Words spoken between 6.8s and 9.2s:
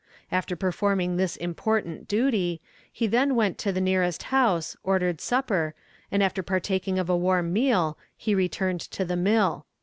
of a warm meal, he returned to the